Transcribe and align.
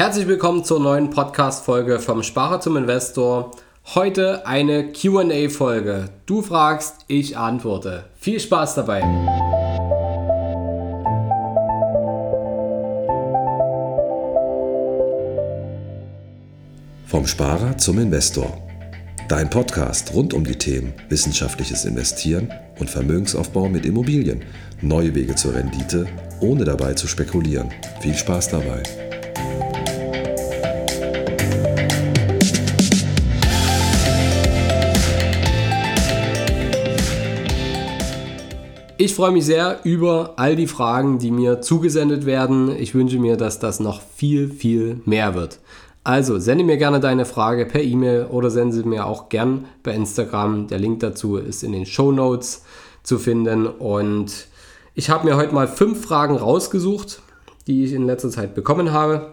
Herzlich 0.00 0.26
willkommen 0.26 0.64
zur 0.64 0.80
neuen 0.80 1.10
Podcast-Folge 1.10 1.98
vom 1.98 2.22
Sparer 2.22 2.58
zum 2.62 2.78
Investor. 2.78 3.50
Heute 3.94 4.46
eine 4.46 4.92
QA-Folge. 4.92 6.08
Du 6.24 6.40
fragst, 6.40 7.04
ich 7.06 7.36
antworte. 7.36 8.04
Viel 8.18 8.40
Spaß 8.40 8.76
dabei! 8.76 9.02
Vom 17.04 17.26
Sparer 17.26 17.76
zum 17.76 17.98
Investor. 17.98 18.56
Dein 19.28 19.50
Podcast 19.50 20.14
rund 20.14 20.32
um 20.32 20.44
die 20.44 20.56
Themen 20.56 20.94
wissenschaftliches 21.10 21.84
Investieren 21.84 22.50
und 22.78 22.88
Vermögensaufbau 22.88 23.68
mit 23.68 23.84
Immobilien. 23.84 24.46
Neue 24.80 25.14
Wege 25.14 25.34
zur 25.34 25.54
Rendite, 25.54 26.06
ohne 26.40 26.64
dabei 26.64 26.94
zu 26.94 27.06
spekulieren. 27.06 27.68
Viel 28.00 28.14
Spaß 28.14 28.48
dabei! 28.48 29.09
Ich 39.02 39.14
freue 39.14 39.30
mich 39.30 39.46
sehr 39.46 39.78
über 39.84 40.34
all 40.36 40.56
die 40.56 40.66
Fragen, 40.66 41.18
die 41.18 41.30
mir 41.30 41.62
zugesendet 41.62 42.26
werden. 42.26 42.68
Ich 42.76 42.94
wünsche 42.94 43.18
mir, 43.18 43.38
dass 43.38 43.58
das 43.58 43.80
noch 43.80 44.02
viel, 44.02 44.50
viel 44.50 45.00
mehr 45.06 45.34
wird. 45.34 45.58
Also 46.04 46.38
sende 46.38 46.64
mir 46.64 46.76
gerne 46.76 47.00
deine 47.00 47.24
Frage 47.24 47.64
per 47.64 47.82
E-Mail 47.82 48.26
oder 48.26 48.50
sende 48.50 48.76
sie 48.76 48.82
mir 48.82 49.06
auch 49.06 49.30
gern 49.30 49.64
bei 49.82 49.94
Instagram. 49.94 50.66
Der 50.66 50.78
Link 50.78 51.00
dazu 51.00 51.38
ist 51.38 51.62
in 51.62 51.72
den 51.72 51.86
Show 51.86 52.12
Notes 52.12 52.62
zu 53.02 53.18
finden. 53.18 53.66
Und 53.66 54.48
ich 54.94 55.08
habe 55.08 55.26
mir 55.26 55.36
heute 55.38 55.54
mal 55.54 55.66
fünf 55.66 56.04
Fragen 56.04 56.36
rausgesucht, 56.36 57.22
die 57.66 57.84
ich 57.84 57.94
in 57.94 58.04
letzter 58.04 58.28
Zeit 58.28 58.54
bekommen 58.54 58.92
habe. 58.92 59.32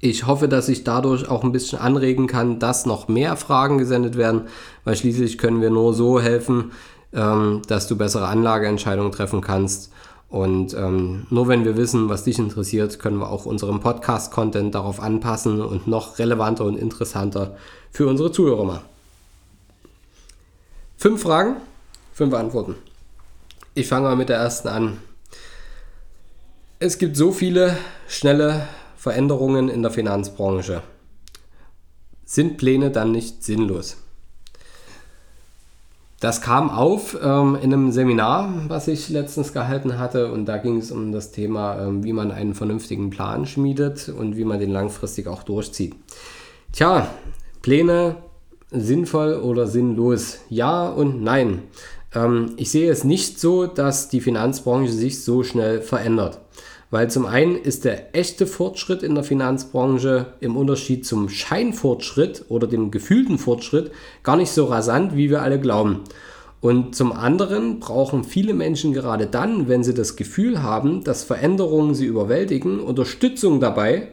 Ich 0.00 0.26
hoffe, 0.26 0.48
dass 0.48 0.68
ich 0.68 0.82
dadurch 0.82 1.28
auch 1.28 1.44
ein 1.44 1.52
bisschen 1.52 1.78
anregen 1.78 2.26
kann, 2.26 2.58
dass 2.58 2.86
noch 2.86 3.06
mehr 3.06 3.36
Fragen 3.36 3.78
gesendet 3.78 4.16
werden, 4.16 4.48
weil 4.82 4.96
schließlich 4.96 5.38
können 5.38 5.60
wir 5.60 5.70
nur 5.70 5.94
so 5.94 6.20
helfen, 6.20 6.72
ähm, 7.12 7.62
dass 7.66 7.86
du 7.86 7.96
bessere 7.96 8.28
Anlageentscheidungen 8.28 9.12
treffen 9.12 9.40
kannst. 9.40 9.90
Und 10.28 10.74
ähm, 10.74 11.26
nur 11.30 11.48
wenn 11.48 11.64
wir 11.64 11.76
wissen, 11.76 12.08
was 12.08 12.24
dich 12.24 12.38
interessiert, 12.38 13.00
können 13.00 13.18
wir 13.18 13.30
auch 13.30 13.46
unseren 13.46 13.80
Podcast-Content 13.80 14.74
darauf 14.74 15.00
anpassen 15.00 15.60
und 15.60 15.88
noch 15.88 16.18
relevanter 16.20 16.64
und 16.64 16.76
interessanter 16.76 17.56
für 17.90 18.06
unsere 18.06 18.30
Zuhörer 18.30 18.64
machen. 18.64 18.84
Fünf 20.96 21.22
Fragen, 21.22 21.56
fünf 22.12 22.32
Antworten. 22.34 22.76
Ich 23.74 23.88
fange 23.88 24.08
mal 24.08 24.16
mit 24.16 24.28
der 24.28 24.36
ersten 24.36 24.68
an. 24.68 24.98
Es 26.78 26.98
gibt 26.98 27.16
so 27.16 27.32
viele 27.32 27.76
schnelle 28.06 28.68
Veränderungen 28.96 29.68
in 29.68 29.82
der 29.82 29.90
Finanzbranche. 29.90 30.82
Sind 32.24 32.58
Pläne 32.58 32.90
dann 32.90 33.12
nicht 33.12 33.42
sinnlos? 33.42 33.96
Das 36.20 36.42
kam 36.42 36.68
auf 36.68 37.16
ähm, 37.22 37.56
in 37.62 37.72
einem 37.72 37.92
Seminar, 37.92 38.52
was 38.68 38.88
ich 38.88 39.08
letztens 39.08 39.54
gehalten 39.54 39.98
hatte. 39.98 40.30
Und 40.30 40.44
da 40.44 40.58
ging 40.58 40.76
es 40.76 40.92
um 40.92 41.12
das 41.12 41.32
Thema, 41.32 41.82
ähm, 41.82 42.04
wie 42.04 42.12
man 42.12 42.30
einen 42.30 42.54
vernünftigen 42.54 43.08
Plan 43.08 43.46
schmiedet 43.46 44.10
und 44.10 44.36
wie 44.36 44.44
man 44.44 44.60
den 44.60 44.70
langfristig 44.70 45.26
auch 45.26 45.42
durchzieht. 45.42 45.94
Tja, 46.72 47.08
Pläne 47.62 48.16
sinnvoll 48.70 49.34
oder 49.34 49.66
sinnlos? 49.66 50.38
Ja 50.50 50.90
und 50.90 51.22
nein. 51.22 51.62
Ähm, 52.14 52.52
ich 52.58 52.70
sehe 52.70 52.90
es 52.90 53.02
nicht 53.02 53.40
so, 53.40 53.66
dass 53.66 54.10
die 54.10 54.20
Finanzbranche 54.20 54.92
sich 54.92 55.24
so 55.24 55.42
schnell 55.42 55.80
verändert. 55.80 56.38
Weil 56.90 57.08
zum 57.08 57.24
einen 57.24 57.56
ist 57.56 57.84
der 57.84 58.16
echte 58.16 58.46
Fortschritt 58.46 59.02
in 59.02 59.14
der 59.14 59.22
Finanzbranche 59.22 60.34
im 60.40 60.56
Unterschied 60.56 61.06
zum 61.06 61.28
Scheinfortschritt 61.28 62.46
oder 62.48 62.66
dem 62.66 62.90
gefühlten 62.90 63.38
Fortschritt 63.38 63.92
gar 64.24 64.36
nicht 64.36 64.50
so 64.50 64.64
rasant, 64.64 65.16
wie 65.16 65.30
wir 65.30 65.42
alle 65.42 65.60
glauben. 65.60 66.00
Und 66.60 66.94
zum 66.94 67.12
anderen 67.12 67.80
brauchen 67.80 68.24
viele 68.24 68.54
Menschen 68.54 68.92
gerade 68.92 69.26
dann, 69.26 69.68
wenn 69.68 69.84
sie 69.84 69.94
das 69.94 70.16
Gefühl 70.16 70.62
haben, 70.62 71.04
dass 71.04 71.24
Veränderungen 71.24 71.94
sie 71.94 72.06
überwältigen, 72.06 72.80
Unterstützung 72.80 73.60
dabei, 73.60 74.08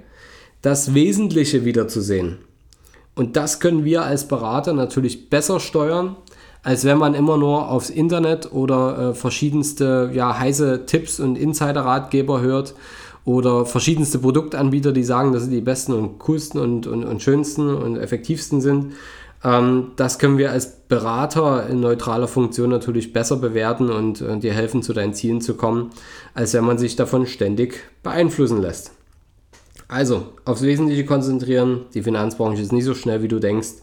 das 0.61 0.93
Wesentliche 0.93 1.65
wiederzusehen. 1.65 2.37
Und 3.15 3.35
das 3.35 3.59
können 3.59 3.83
wir 3.83 4.03
als 4.03 4.27
Berater 4.27 4.73
natürlich 4.73 5.29
besser 5.29 5.59
steuern, 5.59 6.15
als 6.67 6.83
wenn 6.83 6.97
man 6.97 7.13
immer 7.13 7.37
nur 7.37 7.69
aufs 7.69 7.89
Internet 7.89 8.51
oder 8.51 9.11
äh, 9.11 9.13
verschiedenste 9.13 10.11
ja, 10.13 10.37
heiße 10.37 10.85
Tipps 10.85 11.21
und 11.21 11.37
Insider-Ratgeber 11.37 12.41
hört 12.41 12.75
oder 13.23 13.65
verschiedenste 13.65 14.19
Produktanbieter, 14.19 14.91
die 14.91 15.05
sagen, 15.05 15.31
dass 15.31 15.45
sie 15.45 15.49
die 15.49 15.61
besten 15.61 15.93
und 15.93 16.19
coolsten 16.19 16.59
und, 16.59 16.85
und, 16.85 17.05
und 17.05 17.21
schönsten 17.21 17.73
und 17.73 17.95
effektivsten 17.95 18.59
sind. 18.59 18.91
Ähm, 19.45 19.91
das 19.95 20.19
können 20.19 20.37
wir 20.37 20.51
als 20.51 20.69
Berater 20.89 21.69
in 21.69 21.79
neutraler 21.79 22.27
Funktion 22.27 22.69
natürlich 22.69 23.13
besser 23.13 23.37
bewerten 23.37 23.89
und 23.89 24.19
äh, 24.19 24.37
dir 24.37 24.51
helfen, 24.51 24.83
zu 24.83 24.91
deinen 24.91 25.13
Zielen 25.13 25.39
zu 25.39 25.53
kommen, 25.53 25.91
als 26.33 26.53
wenn 26.53 26.65
man 26.65 26.77
sich 26.77 26.97
davon 26.97 27.27
ständig 27.27 27.79
beeinflussen 28.03 28.61
lässt. 28.61 28.91
Also, 29.87 30.33
aufs 30.43 30.63
Wesentliche 30.63 31.05
konzentrieren. 31.05 31.85
Die 31.93 32.03
Finanzbranche 32.03 32.61
ist 32.61 32.73
nicht 32.73 32.83
so 32.83 32.93
schnell, 32.93 33.23
wie 33.23 33.29
du 33.29 33.39
denkst. 33.39 33.75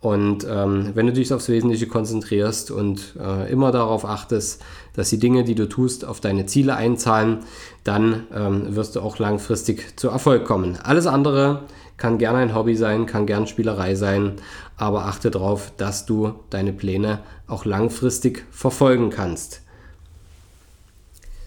Und 0.00 0.46
ähm, 0.48 0.92
wenn 0.94 1.06
du 1.06 1.12
dich 1.12 1.32
aufs 1.32 1.48
Wesentliche 1.48 1.88
konzentrierst 1.88 2.70
und 2.70 3.14
äh, 3.18 3.50
immer 3.50 3.72
darauf 3.72 4.04
achtest, 4.04 4.62
dass 4.94 5.10
die 5.10 5.18
Dinge, 5.18 5.42
die 5.42 5.56
du 5.56 5.68
tust, 5.68 6.04
auf 6.04 6.20
deine 6.20 6.46
Ziele 6.46 6.76
einzahlen, 6.76 7.40
dann 7.82 8.26
ähm, 8.32 8.76
wirst 8.76 8.94
du 8.94 9.00
auch 9.00 9.18
langfristig 9.18 9.98
zu 9.98 10.08
Erfolg 10.08 10.44
kommen. 10.44 10.78
Alles 10.80 11.06
andere 11.08 11.64
kann 11.96 12.18
gerne 12.18 12.38
ein 12.38 12.54
Hobby 12.54 12.76
sein, 12.76 13.06
kann 13.06 13.26
gern 13.26 13.48
Spielerei 13.48 13.96
sein, 13.96 14.36
aber 14.76 15.06
achte 15.06 15.32
darauf, 15.32 15.72
dass 15.76 16.06
du 16.06 16.34
deine 16.50 16.72
Pläne 16.72 17.18
auch 17.48 17.64
langfristig 17.64 18.46
verfolgen 18.52 19.10
kannst. 19.10 19.62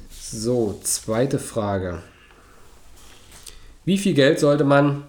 So, 0.09 0.77
zweite 0.83 1.39
Frage. 1.39 1.99
Wie 3.85 3.97
viel 3.97 4.13
Geld 4.13 4.39
sollte 4.39 4.65
man 4.65 5.03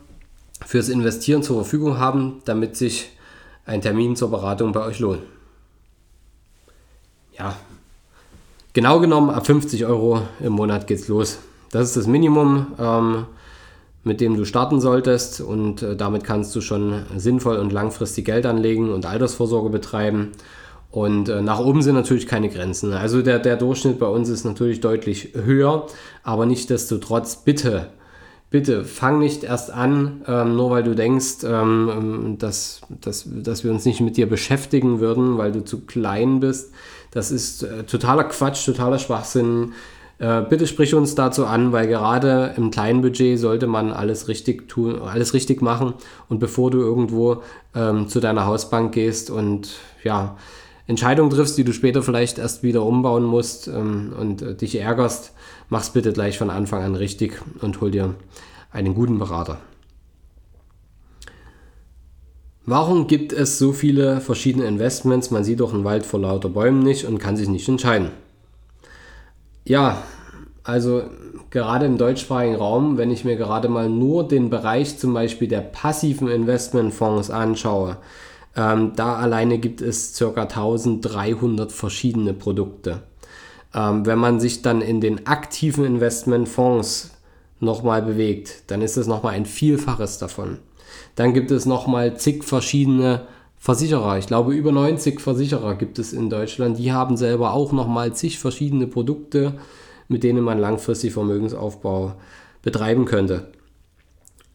fürs 0.64 0.88
Investieren 0.88 1.42
zur 1.42 1.56
Verfügung 1.56 1.98
haben, 1.98 2.41
damit 2.44 2.76
sich 2.76 3.10
ein 3.65 3.81
Termin 3.81 4.17
zur 4.17 4.31
Beratung 4.31 4.73
bei 4.73 4.84
euch 4.84 4.99
lohnt. 4.99 5.23
Ja, 7.39 7.56
genau 8.73 9.00
genommen 9.00 9.31
ab 9.31 9.47
50 9.47 9.87
Euro 9.87 10.23
im 10.41 10.53
Monat 10.53 10.87
geht's 10.87 11.09
los. 11.09 11.39
Das 11.71 11.89
ist 11.89 11.97
das 11.97 12.06
Minimum, 12.06 12.67
ähm, 12.78 13.27
mit 14.05 14.21
dem 14.21 14.37
du 14.37 14.45
starten 14.45 14.81
solltest 14.81 15.41
und 15.41 15.83
äh, 15.83 15.97
damit 15.97 16.25
kannst 16.25 16.55
du 16.55 16.61
schon 16.61 17.03
sinnvoll 17.17 17.56
und 17.56 17.73
langfristig 17.73 18.27
Geld 18.27 18.47
anlegen 18.47 18.93
und 18.93 19.06
Altersvorsorge 19.06 19.71
betreiben. 19.71 20.33
Und 20.91 21.31
äh, 21.31 21.41
nach 21.41 21.59
oben 21.59 21.81
sind 21.81 21.94
natürlich 21.94 22.27
keine 22.27 22.50
Grenzen. 22.50 22.93
Also 22.93 23.23
der, 23.23 23.39
der 23.39 23.56
Durchschnitt 23.56 23.99
bei 23.99 24.06
uns 24.06 24.29
ist 24.29 24.44
natürlich 24.44 24.81
deutlich 24.81 25.31
höher, 25.33 25.87
aber 26.23 26.44
nichtsdestotrotz 26.44 27.37
bitte 27.37 27.89
bitte 28.52 28.84
fang 28.84 29.18
nicht 29.18 29.42
erst 29.42 29.72
an, 29.72 30.20
ähm, 30.28 30.54
nur 30.54 30.70
weil 30.70 30.84
du 30.84 30.94
denkst, 30.94 31.38
ähm, 31.42 32.36
dass, 32.38 32.82
dass, 33.00 33.26
dass 33.26 33.64
wir 33.64 33.72
uns 33.72 33.84
nicht 33.84 34.00
mit 34.00 34.16
dir 34.16 34.28
beschäftigen 34.28 35.00
würden, 35.00 35.38
weil 35.38 35.50
du 35.50 35.64
zu 35.64 35.80
klein 35.80 36.38
bist. 36.38 36.72
Das 37.10 37.32
ist 37.32 37.64
äh, 37.64 37.82
totaler 37.84 38.24
Quatsch, 38.24 38.64
totaler 38.64 38.98
Schwachsinn. 38.98 39.72
Äh, 40.18 40.42
bitte 40.42 40.66
sprich 40.66 40.94
uns 40.94 41.14
dazu 41.14 41.46
an, 41.46 41.72
weil 41.72 41.88
gerade 41.88 42.54
im 42.56 42.70
kleinen 42.70 43.00
Budget 43.00 43.38
sollte 43.38 43.66
man 43.66 43.90
alles 43.90 44.28
richtig 44.28 44.69
tun, 44.69 45.00
alles 45.00 45.34
richtig 45.34 45.62
machen. 45.62 45.94
Und 46.28 46.38
bevor 46.38 46.70
du 46.70 46.78
irgendwo 46.78 47.42
ähm, 47.74 48.06
zu 48.06 48.20
deiner 48.20 48.46
Hausbank 48.46 48.92
gehst 48.92 49.30
und 49.30 49.70
ja, 50.04 50.36
Entscheidungen 50.92 51.30
triffst, 51.30 51.56
die 51.56 51.64
du 51.64 51.72
später 51.72 52.03
vielleicht 52.03 52.38
erst 52.38 52.62
wieder 52.62 52.84
umbauen 52.84 53.25
musst 53.25 53.66
ähm, 53.66 54.12
und 54.19 54.42
äh, 54.42 54.54
dich 54.54 54.78
ärgerst, 54.78 55.32
mach's 55.70 55.91
bitte 55.91 56.12
gleich 56.12 56.36
von 56.36 56.50
Anfang 56.50 56.82
an 56.82 56.94
richtig 56.94 57.41
und 57.60 57.80
hol 57.80 57.91
dir 57.91 58.14
einen 58.70 58.94
guten 58.94 59.19
Berater. 59.19 59.58
Warum 62.67 63.06
gibt 63.06 63.32
es 63.32 63.58
so 63.58 63.72
viele 63.72 64.20
verschiedene 64.20 64.67
Investments? 64.67 65.31
Man 65.31 65.44
sieht 65.44 65.61
doch 65.61 65.72
einen 65.72 65.84
Wald 65.84 66.05
vor 66.05 66.20
lauter 66.20 66.50
Bäumen 66.50 66.82
nicht 66.82 67.06
und 67.06 67.19
kann 67.19 67.37
sich 67.38 67.49
nicht 67.49 67.69
entscheiden. 67.69 68.11
Ja, 69.64 70.02
also 70.62 71.05
gerade 71.50 71.87
im 71.87 71.96
deutschsprachigen 71.96 72.56
Raum, 72.56 72.99
wenn 72.99 73.11
ich 73.11 73.25
mir 73.25 73.37
gerade 73.37 73.69
mal 73.69 73.88
nur 73.88 74.28
den 74.28 74.50
Bereich 74.50 74.99
zum 74.99 75.14
Beispiel 75.14 75.49
der 75.49 75.62
passiven 75.62 76.28
Investmentfonds 76.28 77.31
anschaue, 77.31 77.96
ähm, 78.56 78.93
da 78.96 79.16
alleine 79.16 79.58
gibt 79.58 79.81
es 79.81 80.19
ca. 80.19 80.43
1300 80.43 81.72
verschiedene 81.72 82.34
Produkte. 82.34 83.02
Ähm, 83.75 84.04
wenn 84.04 84.19
man 84.19 84.40
sich 84.40 84.62
dann 84.62 84.82
in 84.82 85.00
den 85.00 85.26
aktiven 85.26 85.84
Investmentfonds 85.84 87.10
nochmal 87.60 88.02
bewegt, 88.02 88.64
dann 88.66 88.82
ist 88.82 88.96
es 88.96 89.06
nochmal 89.06 89.34
ein 89.34 89.46
Vielfaches 89.46 90.19
davon. 90.19 90.58
Dann 91.14 91.32
gibt 91.32 91.50
es 91.50 91.64
nochmal 91.64 92.16
zig 92.16 92.44
verschiedene 92.44 93.26
Versicherer. 93.58 94.19
Ich 94.19 94.26
glaube, 94.26 94.55
über 94.55 94.72
90 94.72 95.20
Versicherer 95.20 95.76
gibt 95.76 95.98
es 95.98 96.12
in 96.12 96.28
Deutschland. 96.28 96.78
Die 96.78 96.93
haben 96.93 97.16
selber 97.16 97.55
auch 97.55 97.72
nochmal 97.72 98.12
zig 98.12 98.38
verschiedene 98.38 98.88
Produkte, 98.88 99.55
mit 100.08 100.25
denen 100.25 100.43
man 100.43 100.58
langfristig 100.58 101.12
Vermögensaufbau 101.12 102.14
betreiben 102.62 103.05
könnte. 103.05 103.52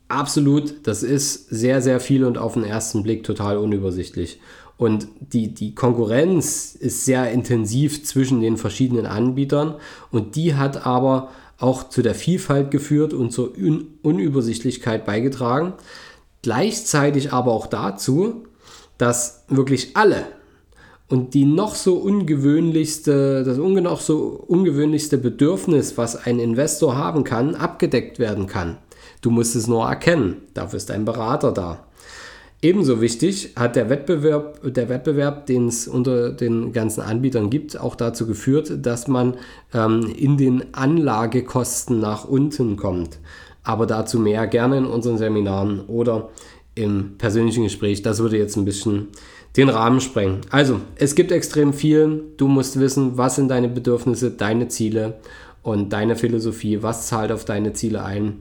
Absolut, 0.08 0.88
das 0.88 1.04
ist 1.04 1.50
sehr, 1.50 1.82
sehr 1.82 2.00
viel 2.00 2.24
und 2.24 2.38
auf 2.38 2.54
den 2.54 2.64
ersten 2.64 3.04
Blick 3.04 3.24
total 3.24 3.58
unübersichtlich. 3.58 4.40
Und 4.78 5.08
die, 5.20 5.54
die 5.54 5.74
Konkurrenz 5.74 6.76
ist 6.76 7.06
sehr 7.06 7.32
intensiv 7.32 8.06
zwischen 8.06 8.42
den 8.42 8.58
verschiedenen 8.58 9.08
Anbietern 9.08 9.76
und 10.12 10.36
die 10.36 10.56
hat 10.56 10.86
aber 10.86 11.32
auch 11.58 11.90
zu 11.90 12.04
der 12.04 12.14
Vielfalt 12.14 12.70
geführt 12.70 13.14
und 13.14 13.32
zur 13.32 13.58
Un 13.58 13.88
Unübersichtlichkeit 14.04 15.06
beigetragen. 15.06 15.74
Gleichzeitig 16.44 17.34
aber 17.34 17.52
auch 17.52 17.66
dazu, 17.66 18.44
dass 19.00 19.44
wirklich 19.50 19.98
alle 19.98 20.26
und 21.10 21.34
die 21.34 21.46
noch 21.46 21.76
so 21.76 21.96
ungewöhnlichste, 21.96 23.44
das 23.44 23.58
noch 23.58 24.02
so 24.02 24.44
ungewöhnlichste 24.48 25.18
Bedürfnis, 25.18 25.98
was 25.98 26.16
ein 26.16 26.40
Investor 26.40 26.96
haben 26.96 27.24
kann, 27.24 27.56
abgedeckt 27.56 28.20
werden 28.20 28.48
kann. 28.48 28.78
Du 29.22 29.30
musst 29.30 29.56
es 29.56 29.68
nur 29.68 29.88
erkennen. 29.88 30.38
Dafür 30.54 30.78
ist 30.78 30.92
ein 30.92 31.06
Berater 31.06 31.52
da. 31.52 31.88
Ebenso 32.62 33.02
wichtig 33.02 33.54
hat 33.56 33.76
der 33.76 33.90
Wettbewerb, 33.90 34.62
der 34.64 34.90
Wettbewerb, 34.90 35.46
den 35.46 35.68
es 35.68 35.88
unter 35.88 36.32
den 36.32 36.74
ganzen 36.74 37.02
Anbietern 37.02 37.52
gibt, 37.52 37.80
auch 37.80 37.96
dazu 37.96 38.26
geführt, 38.26 38.86
dass 38.86 39.08
man 39.08 39.36
ähm, 39.76 40.12
in 40.18 40.38
den 40.38 40.74
Anlagekosten 40.74 42.00
nach 42.00 42.26
unten 42.26 42.76
kommt. 42.76 43.20
Aber 43.64 43.86
dazu 43.86 44.18
mehr 44.18 44.48
gerne 44.48 44.78
in 44.78 44.86
unseren 44.86 45.18
Seminaren 45.18 45.82
oder 45.82 46.30
im 46.74 47.18
persönlichen 47.18 47.64
Gespräch. 47.64 48.02
Das 48.02 48.20
würde 48.20 48.38
jetzt 48.38 48.56
ein 48.56 48.66
bisschen 48.66 49.10
den 49.56 49.70
Rahmen 49.70 50.02
sprengen. 50.02 50.42
Also, 50.50 50.80
es 50.96 51.14
gibt 51.14 51.32
extrem 51.32 51.74
viel. 51.74 52.24
Du 52.38 52.48
musst 52.48 52.80
wissen, 52.80 53.18
was 53.18 53.36
sind 53.36 53.50
deine 53.50 53.68
Bedürfnisse, 53.68 54.32
deine 54.32 54.68
Ziele 54.68 55.20
und 55.64 55.94
deine 55.94 56.16
Philosophie, 56.16 56.82
was 56.82 57.08
zahlt 57.08 57.32
auf 57.32 57.46
deine 57.46 57.74
Ziele 57.74 58.04
ein. 58.04 58.38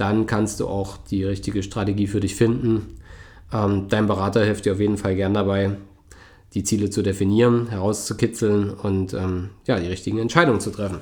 Dann 0.00 0.26
kannst 0.26 0.60
du 0.60 0.66
auch 0.66 0.96
die 0.96 1.24
richtige 1.24 1.62
Strategie 1.62 2.06
für 2.06 2.20
dich 2.20 2.34
finden 2.34 2.96
ähm, 3.52 3.88
dein 3.88 4.06
Berater 4.06 4.44
hilft 4.44 4.64
dir 4.64 4.72
auf 4.72 4.80
jeden 4.80 4.96
Fall 4.96 5.16
gern 5.16 5.34
dabei, 5.34 5.76
die 6.54 6.64
Ziele 6.64 6.90
zu 6.90 7.02
definieren, 7.02 7.68
herauszukitzeln 7.68 8.70
und 8.70 9.14
ähm, 9.14 9.50
ja, 9.66 9.78
die 9.78 9.86
richtigen 9.86 10.18
Entscheidungen 10.18 10.60
zu 10.60 10.70
treffen. 10.70 10.98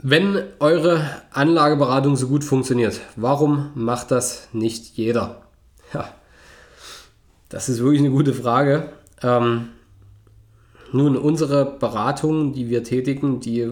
Wenn 0.00 0.40
eure 0.60 1.04
Anlageberatung 1.32 2.14
so 2.14 2.28
gut 2.28 2.44
funktioniert, 2.44 3.00
warum 3.16 3.70
macht 3.74 4.12
das 4.12 4.48
nicht 4.52 4.96
jeder? 4.96 5.42
Ja, 5.92 6.12
das 7.48 7.68
ist 7.68 7.80
wirklich 7.80 8.00
eine 8.00 8.10
gute 8.10 8.32
Frage. 8.32 8.92
Ähm, 9.22 9.70
nun, 10.92 11.16
unsere 11.16 11.64
Beratungen, 11.64 12.52
die 12.52 12.68
wir 12.68 12.84
tätigen, 12.84 13.40
die 13.40 13.70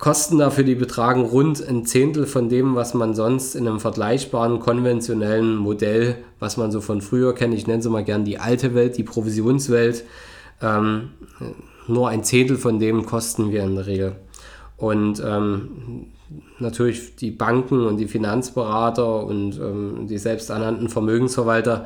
Kosten 0.00 0.38
dafür, 0.38 0.64
die 0.64 0.74
betragen 0.74 1.20
rund 1.20 1.62
ein 1.66 1.84
Zehntel 1.84 2.26
von 2.26 2.48
dem, 2.48 2.74
was 2.74 2.94
man 2.94 3.14
sonst 3.14 3.54
in 3.54 3.68
einem 3.68 3.80
vergleichbaren 3.80 4.58
konventionellen 4.58 5.56
Modell, 5.56 6.16
was 6.38 6.56
man 6.56 6.72
so 6.72 6.80
von 6.80 7.02
früher 7.02 7.34
kennt, 7.34 7.52
ich 7.52 7.66
nenne 7.66 7.80
es 7.80 7.88
mal 7.88 8.02
gern 8.02 8.24
die 8.24 8.38
alte 8.38 8.74
Welt, 8.74 8.96
die 8.96 9.04
Provisionswelt, 9.04 10.04
ähm, 10.62 11.10
nur 11.86 12.08
ein 12.08 12.24
Zehntel 12.24 12.56
von 12.56 12.78
dem 12.78 13.04
kosten 13.04 13.52
wir 13.52 13.62
in 13.62 13.74
der 13.74 13.86
Regel. 13.86 14.16
Und 14.78 15.22
ähm, 15.22 16.06
natürlich 16.58 17.16
die 17.16 17.30
Banken 17.30 17.84
und 17.84 17.98
die 17.98 18.08
Finanzberater 18.08 19.26
und 19.26 19.58
ähm, 19.58 20.06
die 20.08 20.16
selbsternannten 20.16 20.88
Vermögensverwalter, 20.88 21.84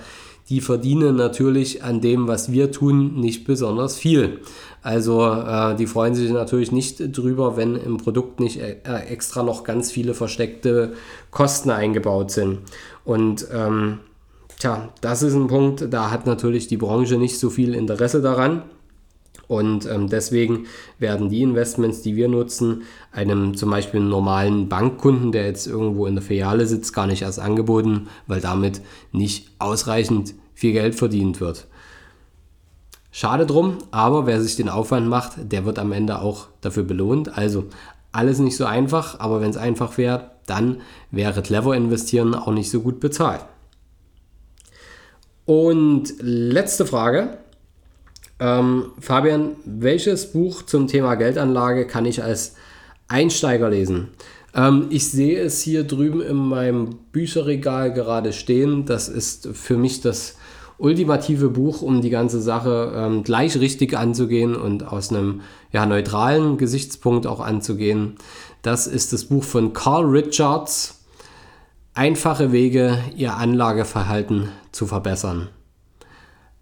die 0.48 0.60
verdienen 0.60 1.16
natürlich 1.16 1.82
an 1.82 2.00
dem, 2.00 2.28
was 2.28 2.52
wir 2.52 2.70
tun, 2.70 3.14
nicht 3.18 3.46
besonders 3.46 3.96
viel. 3.96 4.40
Also 4.82 5.24
äh, 5.24 5.74
die 5.76 5.86
freuen 5.86 6.14
sich 6.14 6.30
natürlich 6.30 6.70
nicht 6.70 7.16
drüber, 7.16 7.56
wenn 7.56 7.76
im 7.76 7.96
Produkt 7.96 8.40
nicht 8.40 8.60
äh, 8.60 8.76
extra 9.08 9.42
noch 9.42 9.64
ganz 9.64 9.90
viele 9.90 10.12
versteckte 10.12 10.92
Kosten 11.30 11.70
eingebaut 11.70 12.30
sind. 12.30 12.58
Und 13.04 13.46
ähm, 13.52 14.00
tja, 14.58 14.90
das 15.00 15.22
ist 15.22 15.34
ein 15.34 15.46
Punkt, 15.46 15.86
da 15.90 16.10
hat 16.10 16.26
natürlich 16.26 16.68
die 16.68 16.76
Branche 16.76 17.16
nicht 17.16 17.38
so 17.38 17.48
viel 17.48 17.74
Interesse 17.74 18.20
daran. 18.20 18.62
Und 19.48 19.86
ähm, 19.86 20.08
deswegen 20.08 20.66
werden 20.98 21.28
die 21.28 21.42
Investments, 21.42 22.02
die 22.02 22.16
wir 22.16 22.28
nutzen, 22.28 22.82
einem 23.12 23.56
zum 23.56 23.70
Beispiel 23.70 24.00
normalen 24.00 24.68
Bankkunden, 24.68 25.32
der 25.32 25.46
jetzt 25.46 25.66
irgendwo 25.66 26.06
in 26.06 26.14
der 26.14 26.22
Filiale 26.22 26.66
sitzt, 26.66 26.94
gar 26.94 27.06
nicht 27.06 27.22
erst 27.22 27.40
angeboten, 27.40 28.08
weil 28.26 28.40
damit 28.40 28.80
nicht 29.12 29.50
ausreichend 29.58 30.34
viel 30.54 30.72
Geld 30.72 30.94
verdient 30.94 31.40
wird. 31.40 31.66
Schade 33.10 33.46
drum, 33.46 33.78
aber 33.92 34.26
wer 34.26 34.40
sich 34.40 34.56
den 34.56 34.68
Aufwand 34.68 35.08
macht, 35.08 35.52
der 35.52 35.64
wird 35.64 35.78
am 35.78 35.92
Ende 35.92 36.20
auch 36.20 36.48
dafür 36.60 36.82
belohnt. 36.82 37.38
Also 37.38 37.66
alles 38.10 38.38
nicht 38.38 38.56
so 38.56 38.64
einfach, 38.64 39.20
aber 39.20 39.40
wenn 39.40 39.50
es 39.50 39.56
einfach 39.56 39.98
wäre, 39.98 40.32
dann 40.46 40.80
wäre 41.10 41.42
clever 41.42 41.76
investieren 41.76 42.34
auch 42.34 42.52
nicht 42.52 42.70
so 42.70 42.80
gut 42.80 43.00
bezahlt. 43.00 43.44
Und 45.46 46.14
letzte 46.20 46.86
Frage. 46.86 47.38
Ähm, 48.40 48.92
Fabian, 48.98 49.56
welches 49.64 50.32
Buch 50.32 50.62
zum 50.62 50.86
Thema 50.86 51.14
Geldanlage 51.14 51.86
kann 51.86 52.04
ich 52.04 52.22
als 52.22 52.56
Einsteiger 53.08 53.70
lesen? 53.70 54.08
Ähm, 54.54 54.86
ich 54.90 55.10
sehe 55.10 55.40
es 55.40 55.60
hier 55.60 55.84
drüben 55.84 56.20
in 56.20 56.36
meinem 56.36 56.96
Bücherregal 57.12 57.92
gerade 57.92 58.32
stehen. 58.32 58.86
Das 58.86 59.08
ist 59.08 59.48
für 59.52 59.76
mich 59.76 60.00
das 60.00 60.36
ultimative 60.78 61.50
Buch, 61.50 61.82
um 61.82 62.00
die 62.00 62.10
ganze 62.10 62.40
Sache 62.40 62.92
ähm, 62.96 63.22
gleich 63.22 63.58
richtig 63.58 63.96
anzugehen 63.96 64.56
und 64.56 64.86
aus 64.86 65.10
einem 65.10 65.42
ja, 65.72 65.86
neutralen 65.86 66.58
Gesichtspunkt 66.58 67.26
auch 67.26 67.40
anzugehen. 67.40 68.16
Das 68.62 68.86
ist 68.86 69.12
das 69.12 69.26
Buch 69.26 69.44
von 69.44 69.72
Carl 69.72 70.04
Richards. 70.04 71.04
Einfache 71.94 72.50
Wege, 72.50 72.98
Ihr 73.16 73.36
Anlageverhalten 73.36 74.48
zu 74.72 74.86
verbessern. 74.86 75.48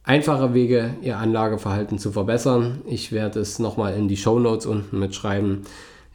Einfache 0.05 0.53
Wege, 0.53 0.95
Ihr 1.01 1.19
Anlageverhalten 1.19 1.97
zu 1.97 2.11
verbessern. 2.11 2.81
Ich 2.87 3.13
werde 3.13 3.39
es 3.39 3.61
nochmal 3.61 3.95
in 3.95 4.09
die 4.09 4.17
Show 4.17 4.41
Notes 4.41 4.67
unten 4.67 4.99
mitschreiben. 4.99 5.63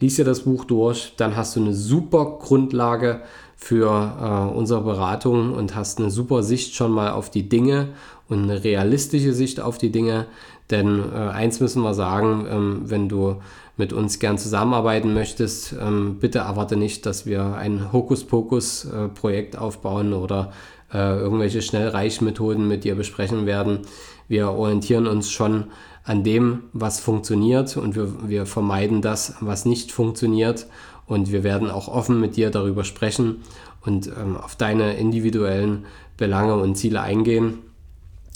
Lies 0.01 0.18
dir 0.18 0.25
das 0.25 0.42
Buch 0.42 0.66
durch, 0.66 1.13
dann 1.16 1.38
hast 1.38 1.56
du 1.56 1.62
eine 1.62 1.74
super 1.74 2.38
Grundlage 2.39 3.22
für 3.56 4.51
äh, 4.51 4.57
unsere 4.57 4.81
Beratung 4.81 5.54
und 5.54 5.74
hast 5.74 6.00
eine 6.00 6.12
super 6.12 6.44
Sicht 6.44 6.75
schon 6.75 6.92
mal 6.92 7.12
auf 7.12 7.30
die 7.30 7.48
Dinge 7.48 7.88
und 8.28 8.44
eine 8.44 8.66
realistische 8.66 9.31
Sicht 9.31 9.62
auf 9.62 9.78
die 9.78 9.92
Dinge. 9.92 10.25
Denn 10.69 11.01
äh, 11.13 11.18
eins 11.18 11.62
müssen 11.62 11.81
wir 11.81 11.94
sagen, 11.94 12.45
ähm, 12.50 12.81
wenn 12.86 13.07
du 13.07 13.38
mit 13.78 13.94
uns 13.94 14.19
gern 14.19 14.38
zusammenarbeiten 14.38 15.13
möchtest, 15.13 15.74
ähm, 15.81 16.18
bitte 16.19 16.40
erwarte 16.40 16.75
nicht, 16.75 17.06
dass 17.06 17.25
wir 17.25 17.56
ein 17.56 17.94
Hokuspokus-Projekt 17.94 19.56
äh, 19.56 19.57
aufbauen 19.57 20.14
oder 20.14 20.52
äh, 20.94 21.17
irgendwelche 21.17 21.61
Schnellreichmethoden 21.61 22.67
mit 22.67 22.83
dir 22.83 22.95
besprechen 22.95 23.45
werden. 23.45 23.79
Wir 24.27 24.51
orientieren 24.51 25.07
uns 25.07 25.31
schon 25.31 25.65
an 26.03 26.23
dem, 26.23 26.63
was 26.73 26.99
funktioniert 26.99 27.75
und 27.75 27.95
wir, 27.95 28.29
wir 28.29 28.45
vermeiden 28.45 29.01
das, 29.01 29.35
was 29.41 29.65
nicht 29.65 29.91
funktioniert 29.91 30.67
und 31.06 31.31
wir 31.31 31.44
werden 31.44 31.69
auch 31.69 31.87
offen 31.87 32.19
mit 32.19 32.37
dir 32.37 32.49
darüber 32.49 32.83
sprechen 32.83 33.44
und 33.81 34.07
ähm, 34.07 34.37
auf 34.37 34.56
deine 34.56 34.95
individuellen 34.95 35.85
Belange 36.17 36.56
und 36.56 36.75
Ziele 36.75 37.01
eingehen. 37.01 37.59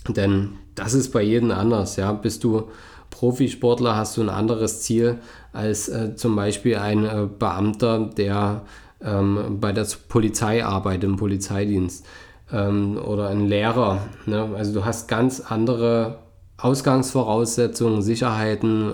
Denn 0.07 0.53
das 0.75 0.93
ist 0.93 1.11
bei 1.11 1.21
jedem 1.21 1.51
anders. 1.51 1.95
Ja? 1.95 2.11
Bist 2.13 2.43
du 2.43 2.69
Profisportler, 3.09 3.95
hast 3.95 4.17
du 4.17 4.21
ein 4.21 4.29
anderes 4.29 4.81
Ziel 4.81 5.19
als 5.53 5.89
äh, 5.89 6.15
zum 6.15 6.35
Beispiel 6.35 6.77
ein 6.77 7.05
äh, 7.05 7.27
Beamter, 7.37 8.09
der 8.17 8.63
ähm, 9.03 9.57
bei 9.59 9.71
der 9.71 9.85
Polizei 10.07 10.63
arbeitet, 10.63 11.03
im 11.03 11.17
Polizeidienst 11.17 12.05
ähm, 12.51 12.97
oder 12.97 13.29
ein 13.29 13.47
Lehrer. 13.47 13.99
Ne? 14.25 14.49
Also 14.55 14.73
du 14.73 14.85
hast 14.85 15.07
ganz 15.07 15.39
andere 15.41 16.19
Ausgangsvoraussetzungen, 16.57 18.01
Sicherheiten, 18.01 18.93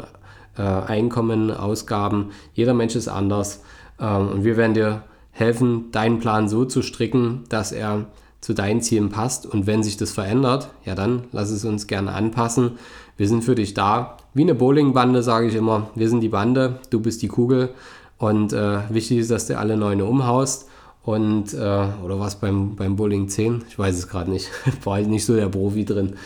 äh, 0.58 0.62
Einkommen, 0.62 1.52
Ausgaben. 1.52 2.32
Jeder 2.54 2.74
Mensch 2.74 2.96
ist 2.96 3.08
anders 3.08 3.64
ähm, 4.00 4.30
und 4.30 4.44
wir 4.44 4.58
werden 4.58 4.74
dir 4.74 5.04
helfen, 5.32 5.92
deinen 5.92 6.20
Plan 6.20 6.50
so 6.50 6.66
zu 6.66 6.82
stricken, 6.82 7.44
dass 7.50 7.72
er 7.72 8.06
zu 8.42 8.54
deinen 8.54 8.82
Zielen 8.82 9.10
passt. 9.10 9.46
Und 9.46 9.68
wenn 9.68 9.84
sich 9.84 9.98
das 9.98 10.12
verändert, 10.12 10.70
ja 10.86 10.96
dann 10.96 11.24
lass 11.32 11.50
es 11.50 11.66
uns 11.66 11.88
gerne 11.88 12.14
anpassen. 12.14 12.78
Wir 13.18 13.28
sind 13.28 13.44
für 13.44 13.56
dich 13.56 13.74
da. 13.74 14.18
Wie 14.34 14.44
eine 14.44 14.56
Bowlingbande, 14.56 15.24
sage 15.24 15.48
ich 15.48 15.56
immer. 15.56 15.90
Wir 15.96 16.08
sind 16.10 16.22
die 16.22 16.30
Bande, 16.30 16.80
du 16.90 17.00
bist 17.00 17.22
die 17.22 17.28
Kugel. 17.28 17.70
Und 18.18 18.54
äh, 18.54 18.80
wichtig 18.90 19.20
ist, 19.20 19.32
dass 19.32 19.48
du 19.48 19.58
alle 19.58 19.78
Neune 19.78 20.06
umhaust. 20.06 20.70
Und, 21.08 21.54
äh, 21.54 21.58
oder 22.04 22.20
was 22.20 22.36
beim, 22.36 22.76
beim 22.76 22.98
Bowling 22.98 23.30
10? 23.30 23.64
Ich 23.70 23.80
weiß 23.80 23.98
es 23.98 24.10
gerade 24.10 24.30
nicht. 24.30 24.50
War 24.84 24.96
halt 24.96 25.08
nicht 25.08 25.24
so 25.24 25.38
der 25.38 25.48
Profi 25.48 25.86
drin. 25.86 26.18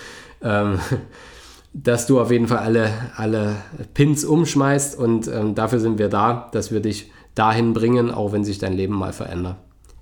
Ähm, 0.42 0.80
dass 1.74 2.08
du 2.08 2.20
auf 2.20 2.32
jeden 2.32 2.48
Fall 2.48 2.58
alle, 2.58 2.90
alle 3.16 3.58
Pins 3.94 4.26
umschmeißt 4.26 4.98
und 4.98 5.28
ähm, 5.28 5.54
dafür 5.54 5.80
sind 5.80 6.00
wir 6.00 6.10
da, 6.10 6.50
dass 6.52 6.72
wir 6.72 6.80
dich 6.80 7.12
dahin 7.36 7.74
bringen, 7.74 8.10
auch 8.10 8.32
wenn 8.32 8.44
sich 8.44 8.58
dein 8.58 8.74
Leben 8.74 8.96
mal 8.96 9.14
verändert. 9.14 9.58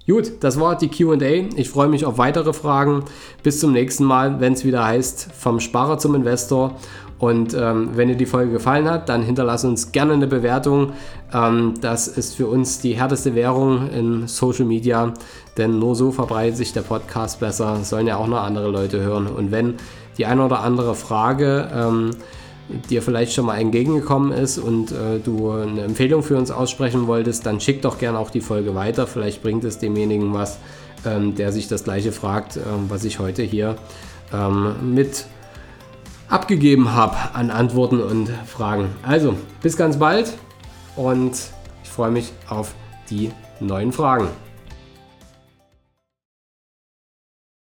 Gut, 0.08 0.32
das 0.40 0.58
war 0.58 0.78
die 0.78 0.88
QA. 0.88 1.20
Ich 1.58 1.70
freue 1.70 1.90
mich 1.90 2.06
auf 2.06 2.18
weitere 2.18 2.54
Fragen. 2.54 3.04
Bis 3.44 3.60
zum 3.60 3.74
nächsten 3.74 4.06
Mal, 4.06 4.40
wenn 4.40 4.54
es 4.54 4.64
wieder 4.64 4.86
heißt, 4.86 5.34
vom 5.34 5.60
Sparer 5.60 5.98
zum 5.98 6.16
Investor. 6.16 6.78
Und 7.20 7.54
ähm, 7.54 7.90
wenn 7.96 8.08
dir 8.08 8.16
die 8.16 8.26
Folge 8.26 8.54
gefallen 8.54 8.90
hat, 8.90 9.10
dann 9.10 9.22
hinterlass 9.22 9.66
uns 9.66 9.92
gerne 9.92 10.14
eine 10.14 10.28
Bewertung. 10.28 10.94
Ähm, 11.34 11.74
das 11.82 12.08
ist 12.08 12.36
für 12.36 12.48
uns 12.48 12.80
die 12.80 12.94
härteste 12.94 13.36
Währung 13.36 13.90
in 13.90 14.28
Social 14.28 14.66
Media, 14.66 15.14
denn 15.58 15.80
nur 15.80 15.96
so 15.96 16.12
verbreitet 16.12 16.56
sich 16.56 16.72
der 16.72 16.82
Podcast 16.82 17.42
besser. 17.42 17.84
Sollen 17.84 18.08
ja 18.08 18.16
auch 18.16 18.28
noch 18.28 18.42
andere 18.42 18.70
Leute 18.70 19.02
hören. 19.02 19.28
Und 19.28 19.52
wenn 19.52 19.76
die 20.18 20.26
eine 20.26 20.46
oder 20.46 20.62
andere 20.62 20.96
Frage 20.96 21.68
ähm, 21.74 22.12
dir 22.90 23.02
vielleicht 23.02 23.34
schon 23.34 23.46
mal 23.46 23.58
entgegengekommen 23.58 24.32
ist 24.32 24.58
und 24.58 24.92
äh, 24.92 25.20
du 25.24 25.52
eine 25.52 25.82
Empfehlung 25.82 26.24
für 26.24 26.38
uns 26.38 26.52
aussprechen 26.52 27.08
wolltest, 27.08 27.46
dann 27.46 27.60
schick 27.60 27.82
doch 27.82 27.98
gerne 27.98 28.18
auch 28.18 28.30
die 28.30 28.42
Folge 28.42 28.76
weiter. 28.76 29.08
Vielleicht 29.08 29.44
bringt 29.44 29.66
es 29.66 29.78
demjenigen 29.78 30.34
was, 30.34 30.58
ähm, 31.06 31.36
der 31.36 31.52
sich 31.52 31.68
das 31.68 31.84
gleiche 31.84 32.14
fragt, 32.14 32.58
ähm, 32.58 32.86
was 32.88 33.04
ich 33.04 33.20
heute 33.20 33.44
hier 33.44 33.76
ähm, 34.34 34.94
mit 34.94 35.26
abgegeben 36.30 36.94
habe 36.94 37.18
an 37.34 37.50
Antworten 37.52 38.02
und 38.02 38.30
Fragen. 38.46 38.90
Also, 39.04 39.36
bis 39.62 39.76
ganz 39.76 39.98
bald 39.98 40.34
und 40.96 41.34
ich 41.84 41.90
freue 41.90 42.12
mich 42.12 42.32
auf 42.48 42.74
die 43.10 43.32
neuen 43.60 43.92
Fragen. 43.92 44.28